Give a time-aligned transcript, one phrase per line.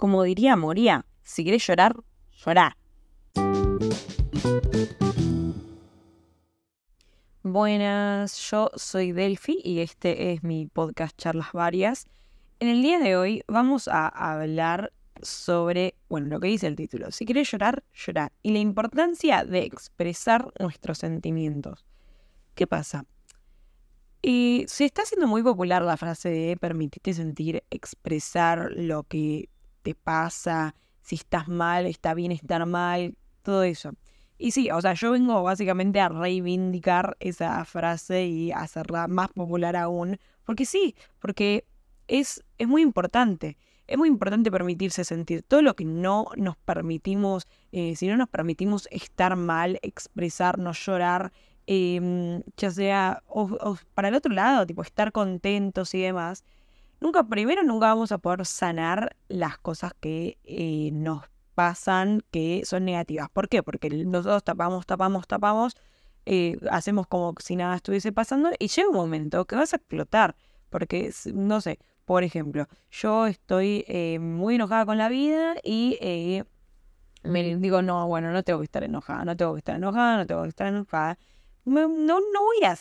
[0.00, 1.94] Como diría Moría, si querés llorar,
[2.32, 2.74] llorá.
[7.42, 12.06] Buenas, yo soy Delphi y este es mi podcast Charlas Varias.
[12.60, 14.90] En el día de hoy vamos a hablar
[15.20, 19.64] sobre, bueno, lo que dice el título, si querés llorar, llorar, y la importancia de
[19.64, 21.84] expresar nuestros sentimientos.
[22.54, 23.04] ¿Qué pasa?
[24.22, 29.50] Y se está haciendo muy popular la frase de permitirte sentir, expresar lo que
[29.82, 33.92] te pasa, si estás mal, está bien estar mal, todo eso.
[34.38, 39.76] Y sí, o sea, yo vengo básicamente a reivindicar esa frase y hacerla más popular
[39.76, 41.66] aún, porque sí, porque
[42.08, 43.58] es, es muy importante.
[43.86, 48.28] Es muy importante permitirse sentir todo lo que no nos permitimos, eh, si no nos
[48.28, 51.32] permitimos estar mal, expresarnos, llorar,
[51.66, 56.44] em, ya sea o, para el otro lado, tipo estar contentos y demás,
[57.00, 62.84] nunca, primero nunca vamos a poder sanar las cosas que eh, nos pasan que son
[62.84, 63.28] negativas.
[63.30, 63.62] ¿Por qué?
[63.62, 65.76] Porque nosotros tapamos, tapamos, tapamos,
[66.26, 70.36] eh, hacemos como si nada estuviese pasando y llega un momento que vas a explotar.
[70.70, 76.44] Porque, no sé, por ejemplo, yo estoy eh, muy enojada con la vida y eh,
[77.22, 80.26] me digo, no, bueno, no tengo que estar enojada, no tengo que estar enojada, no
[80.26, 81.18] tengo que estar enojada.
[81.64, 82.76] No, no voy a,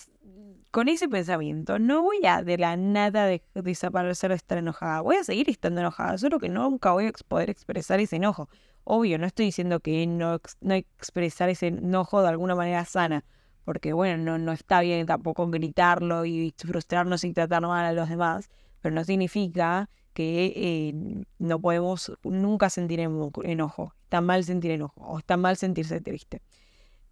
[0.71, 5.01] con ese pensamiento, no voy a de la nada de, desaparecer de estar enojada.
[5.01, 8.49] Voy a seguir estando enojada, solo que nunca voy a poder expresar ese enojo.
[8.83, 13.25] Obvio, no estoy diciendo que no, no expresar ese enojo de alguna manera sana,
[13.65, 18.09] porque bueno, no, no está bien tampoco gritarlo y frustrarnos y tratar mal a los
[18.09, 18.49] demás,
[18.81, 23.93] pero no significa que eh, no podemos nunca sentir enojo.
[24.03, 26.41] Está mal sentir enojo o está mal sentirse triste.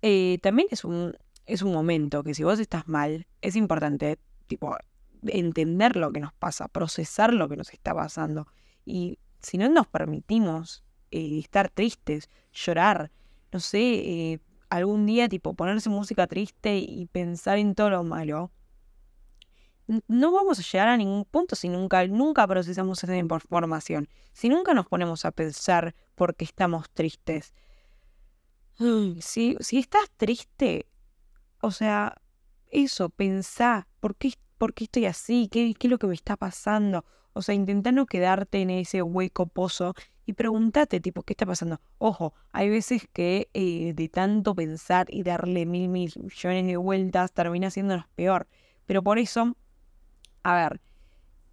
[0.01, 1.15] Eh, también es un,
[1.47, 4.75] es un momento que si vos estás mal, es importante, tipo,
[5.23, 8.47] entender lo que nos pasa, procesar lo que nos está pasando.
[8.85, 13.11] Y si no nos permitimos eh, estar tristes, llorar,
[13.51, 14.39] no sé, eh,
[14.69, 18.51] algún día tipo ponerse música triste y pensar en todo lo malo,
[20.07, 24.73] no vamos a llegar a ningún punto si nunca, nunca procesamos esa información, si nunca
[24.73, 27.53] nos ponemos a pensar por qué estamos tristes.
[29.21, 30.85] Si, si estás triste,
[31.67, 32.15] o sea,
[32.71, 35.49] eso, pensá, ¿por qué, por qué estoy así?
[35.51, 37.05] ¿Qué, ¿Qué es lo que me está pasando?
[37.33, 39.93] O sea, intenta no quedarte en ese hueco pozo
[40.25, 41.79] y pregúntate, tipo, ¿qué está pasando?
[41.99, 47.31] Ojo, hay veces que eh, de tanto pensar y darle mil, mil millones de vueltas
[47.33, 48.47] termina haciéndonos peor.
[48.85, 49.55] Pero por eso,
[50.43, 50.81] a ver,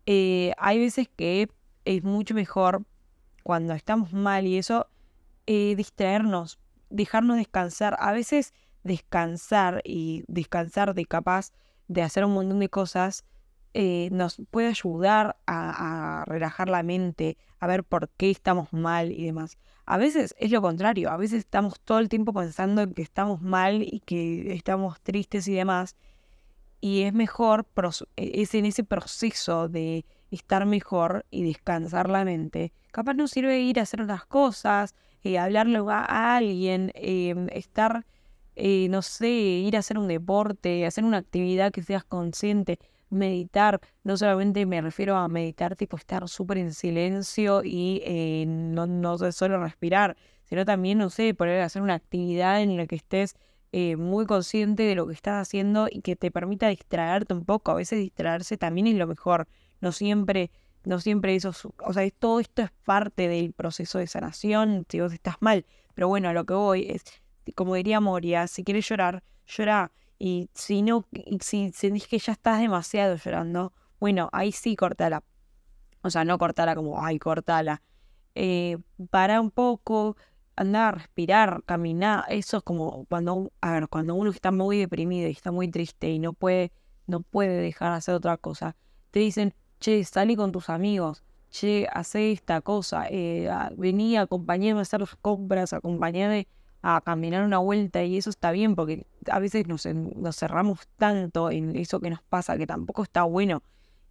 [0.07, 1.49] eh, hay veces que
[1.85, 2.85] es mucho mejor
[3.43, 4.87] cuando estamos mal y eso,
[5.47, 6.59] eh, distraernos,
[6.89, 7.97] dejarnos descansar.
[7.99, 11.53] A veces descansar y descansar de capaz
[11.89, 13.25] de hacer un montón de cosas
[13.77, 19.25] eh, nos puede ayudar a, relajar la mente, a ver por qué estamos mal y
[19.25, 19.59] demás.
[19.85, 23.43] A veces es lo contrario, a veces estamos todo el tiempo pensando en que estamos
[23.43, 25.97] mal y que estamos tristes y demás.
[26.81, 27.67] Y es mejor,
[28.17, 32.73] e, es en ese proceso de estar mejor y descansar la mente.
[32.93, 34.95] Capaz nos sirve ir a hacer otras cosas,
[35.25, 38.07] eh, hablarle a alguien, em, estar,
[38.57, 42.79] eh, no sé, ir a hacer un deporte, hacer una actividad que seas consciente
[43.15, 49.17] meditar, no solamente me refiero a meditar, tipo estar súper en silencio y eh, no,
[49.33, 53.37] solo respirar, sino también, no sé, poder hacer una actividad en la que estés
[53.73, 57.73] eh, muy consciente de lo que estás haciendo y que te permita distraerte un poco.
[57.73, 59.49] A veces distraerse también es lo mejor.
[59.81, 60.51] No siempre,
[60.85, 61.53] no siempre eso,
[61.85, 65.67] o sea, todo esto es parte del proceso de sanación si vos estás mal.
[65.95, 67.05] Pero bueno, a lo que voy es,
[67.53, 71.07] como diría Moria, si quieres llorar, llora y si no,
[71.41, 75.23] si sentís que ya estás demasiado llorando, bueno, ahí sí cortala.
[76.03, 77.83] O sea, no cortala como, ay, cortala.
[78.35, 78.79] Eh,
[79.11, 80.17] para un poco,
[80.57, 82.25] andar, respirar, caminar.
[82.29, 86.11] Eso es como cuando, a ver, cuando uno está muy deprimido y está muy triste
[86.11, 86.73] y no puede,
[87.07, 88.77] no puede dejar de hacer otra cosa.
[89.11, 94.83] Te dicen, che, salí con tus amigos, che, hace esta cosa, eh, vení, acompañame a
[94.83, 96.49] hacer las compras, acompañame
[96.87, 101.51] a caminar una vuelta y eso está bien porque a veces nos, nos cerramos tanto
[101.51, 103.63] en eso que nos pasa que tampoco está bueno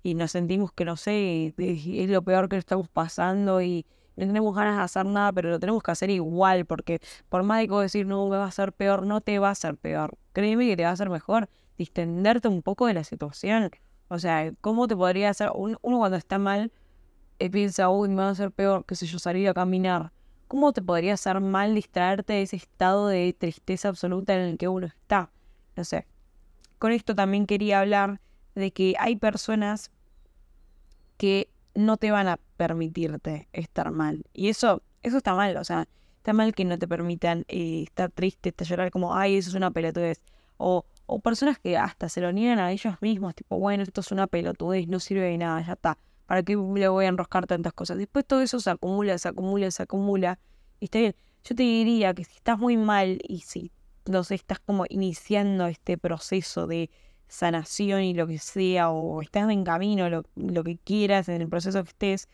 [0.02, 3.86] y nos sentimos que no sé, es, lo peor que estamos pasando y
[4.16, 7.00] no tenemos ganas de hacer nada, pero lo tenemos que hacer igual porque
[7.30, 9.56] por más de que decir no me va a ser peor, no te va a
[9.56, 10.18] ser peor.
[10.34, 13.70] Créeme que te va a ser mejor distenderte un poco de la situación.
[14.08, 15.52] O sea, ¿cómo te podría hacer?
[15.54, 16.72] Uno, cuando está mal
[17.38, 20.12] eh, piensa, uy, me va a ser peor, que sé yo, salir a caminar
[20.54, 24.68] ¿Cómo te podría hacer mal distraerte de ese estado de tristeza absoluta en el que
[24.68, 25.32] uno está?
[25.76, 26.06] No sé.
[26.78, 28.22] Con esto también quería hablar
[28.54, 29.90] de que hay personas
[31.18, 34.28] que no te van a permitirte estar mal.
[34.32, 38.12] Y eso, eso está mal, o sea, está mal que no te permitan eh, estar
[38.12, 40.22] triste, estar llorar como, ay, eso es una pelotudez.
[40.58, 44.12] O, o personas que hasta se lo niegan a ellos mismos, tipo, bueno, esto es
[44.12, 45.98] una pelotudez, no sirve de nada, ya está.
[46.26, 47.98] ¿Para qué le voy a enroscar tantas cosas?
[47.98, 50.40] Después todo eso se acumula, se acumula, se acumula.
[50.80, 51.16] Y está bien.
[51.44, 53.72] Yo te diría que si estás muy mal y si,
[54.06, 56.90] no sé, estás como iniciando este proceso de
[57.28, 61.50] sanación y lo que sea, o estás en camino, lo, lo que quieras, en el
[61.50, 62.30] proceso que estés,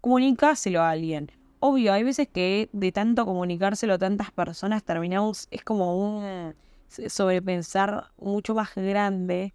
[0.00, 1.30] comunicáselo a alguien.
[1.60, 6.54] Obvio, hay veces que de tanto comunicárselo a tantas personas terminamos, es como un
[6.88, 9.54] sobrepensar mucho más grande,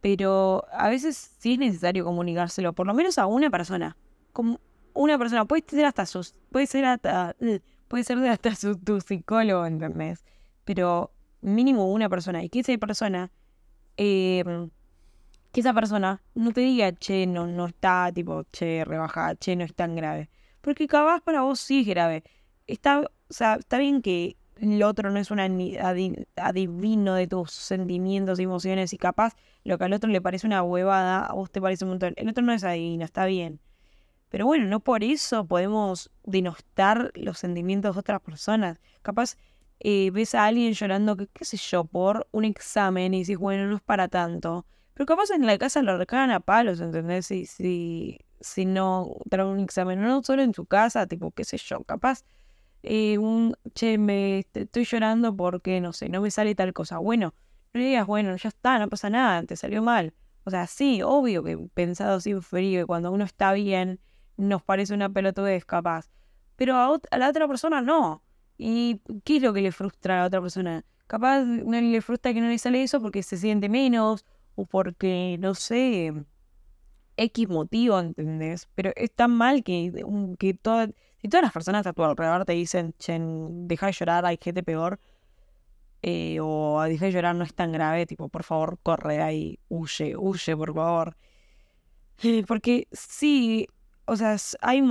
[0.00, 3.96] pero a veces sí es necesario comunicárselo, por lo menos a una persona.
[4.32, 4.60] Como
[4.94, 7.36] una persona, puede ser hasta sus, puede ser hasta,
[7.88, 10.24] puede ser hasta su, tu psicólogo, ¿entendés?
[10.64, 13.30] Pero mínimo una persona, y que esa persona
[14.02, 14.70] Em,
[15.52, 19.64] que esa persona no te diga, che, no, no está, tipo, che, rebaja, che, no
[19.64, 20.30] es tan grave.
[20.62, 22.24] Porque capaz para vos sí es grave.
[22.66, 25.40] Está, o sea, está bien que el otro no es un
[26.36, 29.34] adivino de tus sentimientos emociones y capaz
[29.64, 32.12] lo que al otro le parece una huevada, a vos te parece un montón.
[32.16, 33.60] El otro no es adivino, está bien.
[34.28, 38.78] Pero bueno, no por eso podemos denostar los sentimientos de otras personas.
[39.02, 39.36] Capaz
[39.80, 43.66] eh, ves a alguien llorando, que, qué sé yo, por un examen y dices, bueno,
[43.66, 44.66] no es para tanto.
[44.94, 47.26] Pero capaz en la casa lo recagan a palos, ¿entendés?
[47.26, 51.56] Si, si, si no trae un examen, no solo en su casa, tipo, qué sé
[51.56, 52.24] yo, capaz
[52.82, 56.98] eh, un, che, me estoy llorando porque, no sé, no me sale tal cosa.
[56.98, 57.34] Bueno,
[57.72, 60.14] no digas, bueno, ya está, no pasa nada, te salió mal.
[60.44, 64.00] O sea, sí, obvio que pensado así frío y cuando uno está bien,
[64.36, 66.10] nos parece una pelotudez capaz.
[66.56, 68.22] Pero a, la otra persona no.
[68.58, 70.84] ¿Y qué es lo que le frustra a la otra persona?
[71.06, 74.24] Capaz no le frustra que no le sale eso porque se siente menos
[74.54, 76.12] o porque, no sé,
[77.16, 78.68] X motivo, ¿entendés?
[78.74, 80.04] Pero es tan mal que,
[80.38, 84.24] que todas, si todas las personas a tu alrededor te dicen, chen, deja de llorar,
[84.26, 84.98] hay gente peor,
[86.02, 90.16] eh, o deja de llorar, no es tan grave, tipo, por favor, corre ahí, huye,
[90.16, 91.16] huye, por favor.
[92.46, 93.66] porque sí,
[94.06, 94.82] o sea, hay,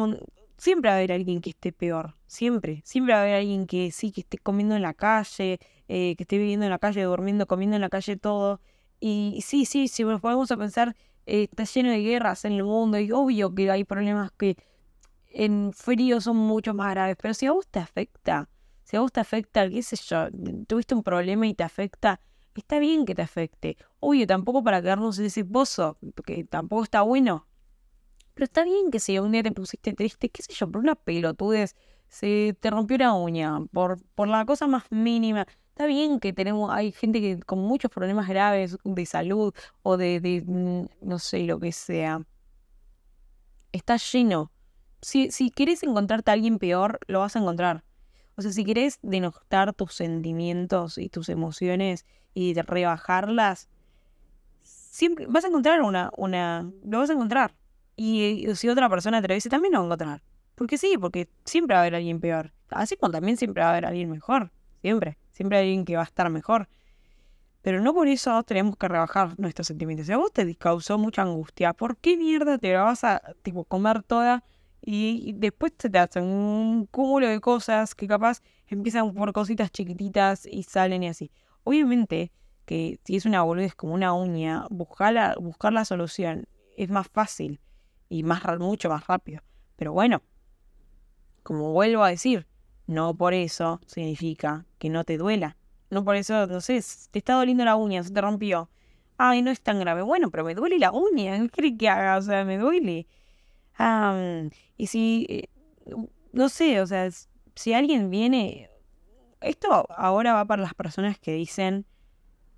[0.57, 3.91] siempre va a haber alguien que esté peor, siempre, siempre va a haber alguien que
[3.91, 7.47] sí, que esté comiendo en la calle, eh, que esté viviendo en la calle, durmiendo,
[7.47, 8.61] comiendo en la calle, todo.
[8.99, 10.95] Y sí, sí, si nos podemos a pensar,
[11.25, 14.57] eh, está lleno de guerras en el mundo y obvio que hay problemas que
[15.29, 18.49] en frío son mucho más graves, pero si a vos te afecta,
[18.83, 20.27] si a vos te afecta, qué sé yo,
[20.67, 22.19] tuviste un problema y te afecta,
[22.55, 23.77] está bien que te afecte.
[23.99, 27.49] Obvio, tampoco para quedarnos en ese pozo, porque tampoco está bueno
[28.39, 30.95] pero está bien que si un día te pusiste triste, qué sé yo, por una
[30.95, 31.75] pelotudez,
[32.07, 35.45] se te rompió una uña, por, por la cosa más mínima.
[35.71, 40.41] Está bien que tenemos, hay gente que con muchos problemas graves de salud o de,
[40.45, 42.21] mm, no sé, lo que sea.
[43.73, 44.53] Está lleno.
[45.01, 47.83] Si, si quieres encontrarte a alguien peor, lo vas a encontrar.
[48.35, 53.67] O sea, si quieres denostar tus sentimientos y tus emociones y rebajarlas,
[54.61, 57.55] siempre vas a encontrar una, una, lo vas a encontrar.
[57.95, 60.23] Y, si otra persona te lo dice, también lo va a encontrar.
[60.55, 62.53] Porque sí, porque siempre va a haber alguien peor.
[62.69, 64.51] Así como también siempre va a haber alguien mejor.
[64.81, 65.17] Siempre.
[65.33, 66.69] Siempre hay alguien que va a estar mejor.
[67.61, 70.07] Pero no por eso tenemos que rebajar nuestros sentimientos.
[70.07, 73.65] Si a vos te causó mucha angustia, ¿por qué mierda te la vas a tipo,
[73.65, 74.45] comer toda
[74.81, 80.63] y, después te, hacen un cúmulo de cosas que capaz empiezan por cositas chiquititas y
[80.63, 81.31] salen y así?
[81.63, 82.31] Obviamente
[82.65, 87.07] que si es una boludez como una uña, buscar la, buscar la solución es más
[87.07, 87.59] fácil
[88.09, 89.41] y más, mucho más rápido.
[89.75, 90.21] Pero bueno,
[91.43, 92.47] como vuelvo a decir,
[92.85, 95.57] no por eso significa que no te duela.
[95.89, 96.79] No por eso, no sé,
[97.11, 98.69] te está doliendo la uña, se te rompió.
[99.17, 100.01] Ay, no es tan grave.
[100.01, 101.39] Bueno, pero me duele la uña.
[101.39, 102.17] ¿Qué crees que haga?
[102.17, 103.07] O sea, me duele.
[104.77, 105.47] Y si, eh,
[106.33, 107.09] no sé, o sea,
[107.55, 108.69] si alguien viene...
[109.41, 111.85] Esto ahora va para las personas que dicen,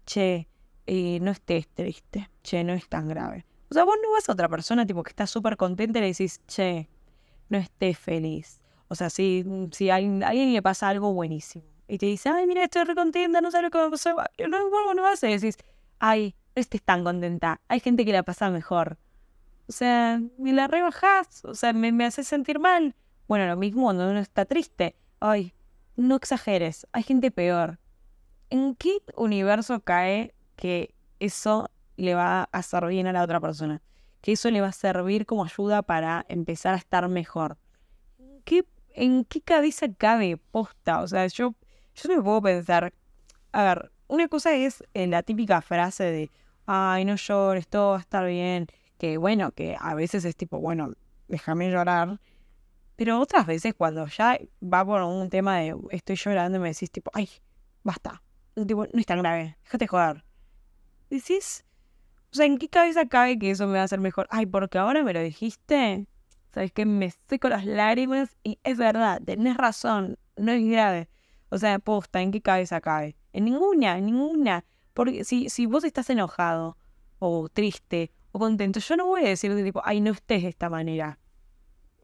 [0.05, 0.47] che,
[0.87, 3.45] eh, no estés triste, che, no es tan grave.
[3.69, 6.07] O sea, vos no vas a otra persona tipo que está súper contenta y le
[6.07, 6.89] decís, che,
[7.49, 8.61] no estés feliz.
[8.87, 12.63] O sea, si, si a alguien, le pasa algo buenísimo y te dice, ay, mira,
[12.63, 14.15] estoy recontenta, no sabes lo que me pasó.
[14.15, 15.53] No, no, no vas a decir,
[15.99, 17.61] ay, no estés tan contenta.
[17.67, 18.97] Hay gente que la pasa mejor.
[19.71, 22.93] O sea, me la rebajas, o sea, me, me haces sentir mal.
[23.29, 24.97] Bueno, lo mismo cuando uno está triste.
[25.21, 25.53] Ay,
[25.95, 27.79] no exageres, hay gente peor.
[28.49, 33.81] ¿En qué universo cae que eso le va a hacer bien a la otra persona.
[34.21, 37.57] Que eso le va a servir como ayuda para empezar a estar mejor.
[38.43, 41.01] ¿Qué, ¿En qué cabeza cabe posta?
[41.01, 41.55] O sea, yo,
[41.95, 42.93] yo me puedo pensar,
[43.51, 46.31] a ver, una cosa es eh, la típica frase de,
[46.65, 48.67] ay, no llores, todo va a estar bien,
[49.01, 50.93] que bueno, que a veces es tipo, bueno,
[51.27, 52.19] déjame llorar.
[52.95, 57.09] Pero otras veces cuando ya va por un tema de estoy llorando me decís tipo,
[57.15, 57.27] ay,
[57.81, 58.21] basta.
[58.53, 60.23] Tipo, no es tan grave, déjate joder.
[61.09, 61.65] Decís,
[62.31, 64.27] o sea, ¿en qué cabeza cabe que eso me va a hacer mejor?
[64.29, 66.05] Ay, porque ahora me lo dijiste.
[66.53, 66.85] ¿Sabes qué?
[66.85, 71.09] Me estoy con las lágrimas y es verdad, tenés razón, no es grave.
[71.49, 73.15] O sea, posta, ¿en qué cabeza cabe?
[73.33, 74.63] En ninguna, en ninguna.
[74.93, 76.77] Porque si, si vos estás enojado,
[77.17, 80.69] o triste, o contento, yo no voy a decirte tipo, ay, no estés de esta
[80.69, 81.19] manera.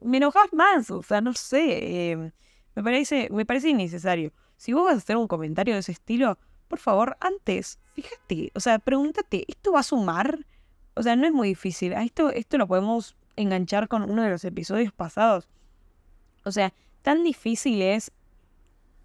[0.01, 2.12] Me enojas más, o sea, no sé.
[2.12, 2.31] Em,
[2.75, 4.34] me, parece, me innecesario.
[4.57, 8.60] Si vos vas a hacer un comentario de ese estilo, por favor, antes, fíjate, o
[8.60, 10.46] sea, pregúntate, ¿esto va a sumar?
[10.96, 11.93] O sea, no es muy difícil.
[11.93, 15.48] A esto, esto lo podemos enganchar con uno de los episodios pasados.
[16.43, 18.12] O sea, tan difícil es,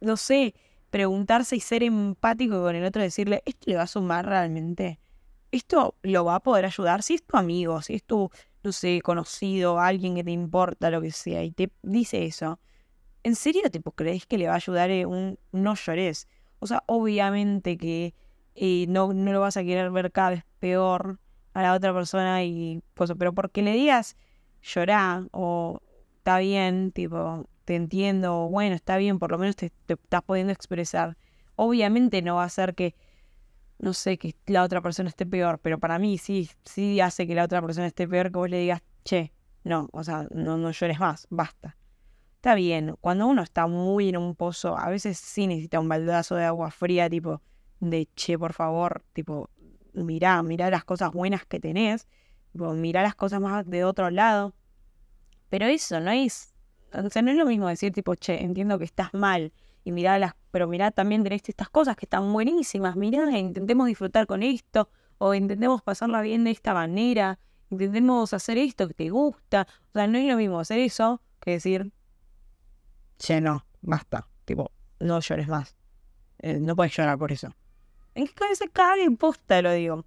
[0.00, 0.54] no sé,
[0.90, 4.98] preguntarse y ser empático con el otro, decirle, ¿esto le va a sumar realmente?
[5.52, 7.02] ¿Esto lo va a poder ayudar?
[7.02, 8.30] Si es tu amigo, si es tu,
[8.64, 12.58] no sé, conocido, alguien que te importa, lo que sea, y te dice eso,
[13.22, 16.26] ¿en serio tipo crees que le va a ayudar un no llores?
[16.58, 18.14] O sea, obviamente que
[18.54, 21.20] eh, no, no lo vas a querer ver cada vez peor
[21.54, 24.16] a la otra persona y cosas, pero porque le digas
[24.62, 25.80] llorar o
[26.16, 31.16] está bien, tipo, te entiendo, bueno, está bien, por lo menos te, estás pudiendo expresar.
[31.56, 32.94] Obviamente no va a hacer que,
[33.82, 37.34] no sé, que la otra persona esté peor, pero para mí sí, sí hace que
[37.34, 39.32] la otra persona esté peor que vos le digas, che,
[39.64, 41.76] no, o sea, no, no llores más, basta.
[42.36, 46.36] Está bien, cuando uno está muy en un pozo, a veces sí necesita un baldazo
[46.36, 47.42] de agua fría, tipo,
[47.80, 49.50] de che, por favor, tipo,
[49.92, 52.06] mirá, mirá las cosas buenas que tenés,
[52.52, 54.54] tipo, mirá las cosas más de otro lado.
[55.50, 56.52] Pero eso no es
[56.94, 59.52] o sea, no es lo mismo decir tipo, che, entiendo que estás mal
[59.84, 64.26] y mirá las, pero mirá también tenés estas cosas que están buenísimas, mirá, intentemos disfrutar
[64.26, 67.38] con esto, o intentemos pasarla bien de esta manera,
[67.70, 69.66] intentemos hacer esto que te gusta.
[69.88, 71.92] O sea, no es lo mismo hacer eso que decir,
[73.18, 75.76] che, no, basta, tipo, no llores más.
[76.38, 77.54] Eh, no puedes llorar por eso.
[78.14, 80.04] ¿En qué cabeza cabe posta, lo digo?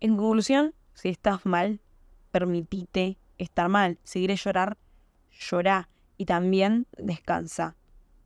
[0.00, 1.80] En conclusión, si estás mal,
[2.30, 3.98] permitite estar mal.
[4.04, 4.76] Si quieres llorar,
[5.30, 7.74] llorá y también descansa.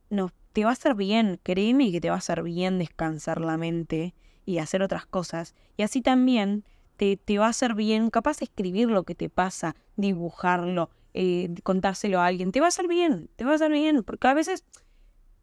[0.09, 3.57] No, te va a hacer bien, créeme que te va a hacer bien descansar la
[3.57, 5.55] mente y hacer otras cosas.
[5.77, 6.63] Y así también
[6.97, 11.53] te, te va a hacer bien, capaz de escribir lo que te pasa, dibujarlo, eh,
[11.63, 12.51] contárselo a alguien.
[12.51, 14.63] Te va a hacer bien, te va a hacer bien, porque a veces,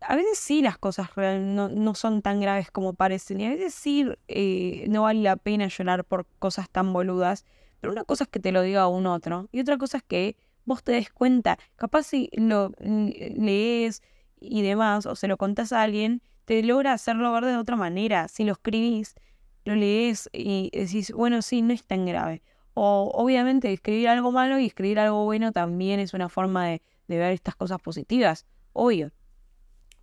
[0.00, 3.40] a veces sí las cosas no, no son tan graves como parecen.
[3.40, 7.44] Y a veces sí eh, no vale la pena llorar por cosas tan boludas.
[7.80, 10.36] Pero una cosa es que te lo diga un otro y otra cosa es que
[10.64, 11.58] vos te des cuenta.
[11.76, 14.02] Capaz si lo lees
[14.40, 18.28] y demás, o se lo contás a alguien, te logra hacerlo ver de otra manera.
[18.28, 19.14] Si lo escribís,
[19.64, 22.42] lo lees y decís, bueno, sí, no es tan grave.
[22.74, 27.18] O obviamente escribir algo malo y escribir algo bueno también es una forma de, de
[27.18, 29.12] ver estas cosas positivas, obvio.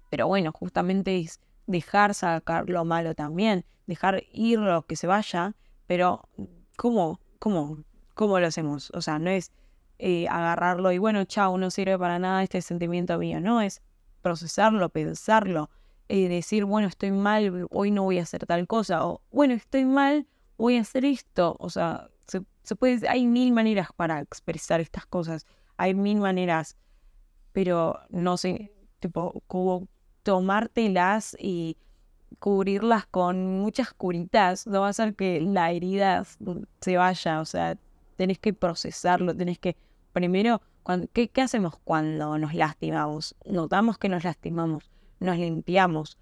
[0.10, 5.56] Pero bueno, justamente es dejar sacar lo malo también, dejar ir lo que se vaya,
[5.88, 6.28] pero
[6.76, 7.20] ¿cómo?
[7.40, 7.84] ¿Cómo?
[8.14, 8.92] ¿Cómo lo hacemos?
[8.92, 9.52] O sea, no es
[10.00, 13.82] eh, agarrarlo y bueno, chao, no sirve para nada este sentimiento mío, no, es
[14.24, 15.70] procesarlo, pensarlo,
[16.10, 19.86] eh, decir, bueno, estoy mal, hoy no voy a hacer tal cosa, o bueno, estoy
[19.86, 20.26] mal,
[20.58, 22.10] voy a hacer esto, o sea,
[22.64, 25.46] se, puede, hay mil maneras para expresar estas cosas,
[25.78, 26.78] hay mil maneras,
[27.52, 29.88] pero no sé, tipo, como
[30.24, 31.78] tomártelas y
[32.40, 36.24] cubrirlas con muchas curitas no va a hacer que la herida
[36.82, 37.78] se vaya, o sea,
[38.16, 39.76] tenés que procesarlo, tenés que,
[40.14, 40.62] primero,
[41.14, 43.36] ¿qué, hacemos cuando nos lastimamos?
[43.46, 46.18] Notamos que nos lastimamos, nos limpiamos,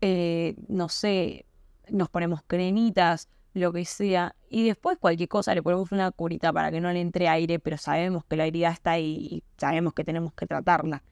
[0.00, 1.46] eh, no sé,
[1.88, 6.70] nos ponemos cremitas, lo que sea, y después cualquier cosa le ponemos una curita para
[6.70, 10.04] que no le entre aire, pero sabemos que la herida está ahí y sabemos que
[10.04, 11.02] tenemos que tratarla.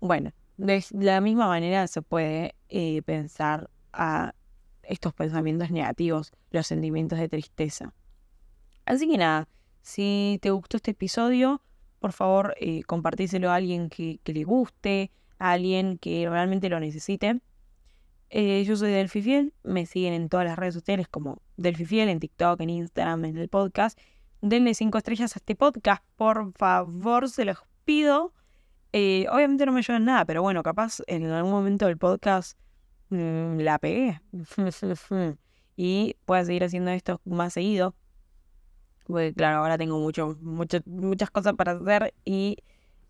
[0.00, 4.34] Bueno, de la misma manera se puede eh, pensar a
[4.82, 7.92] estos pensamientos negativos, los sentimientos de tristeza.
[8.86, 9.48] Así que nada,
[9.82, 11.62] si te gustó este episodio,
[11.98, 17.40] por favor eh, compartíselo a alguien que, le guste, a alguien que realmente lo necesite.
[18.30, 22.08] Eh, yo soy Delphi Fiel, me siguen en todas las redes sociales como Delphi Fiel,
[22.08, 23.98] en TikTok, en Instagram, en el podcast.
[24.40, 28.32] Denle cinco estrellas a este podcast, por favor, se los pido.
[28.92, 32.58] Eh, obviamente no me ayudan nada, pero bueno, capaz en algún momento del podcast
[33.08, 34.20] mm, la pegué.
[35.76, 37.94] y pueda seguir haciendo esto más seguido
[39.08, 42.58] porque claro, ahora tengo mucho, muchas cosas para hacer y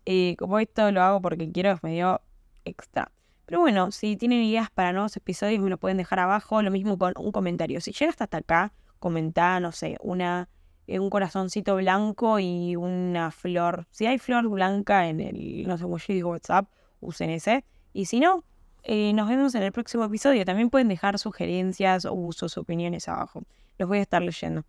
[0.05, 2.21] eh, como esto lo hago porque quiero, es medio
[2.65, 3.11] extra.
[3.45, 6.97] Pero bueno, si tienen ideas para nuevos episodios me lo pueden dejar abajo, lo mismo
[6.97, 7.81] con un comentario.
[7.81, 10.49] Si llegaste hasta acá, comenta, no sé, una
[10.89, 13.85] eh, un corazoncito blanco y una flor.
[13.91, 16.67] Si hay flor blanca en el, no sé, de WhatsApp,
[16.99, 17.63] usen ese.
[17.93, 18.43] Y si no,
[18.81, 20.43] eh, nos vemos en el próximo episodio.
[20.45, 23.43] También pueden dejar sugerencias o usos, opiniones abajo.
[23.77, 24.65] Los voy a estar leyendo.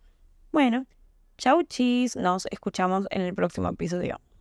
[0.51, 0.85] Bueno,
[1.41, 2.15] chau chis.
[2.15, 4.19] Nos escuchamos en el próximo episodio.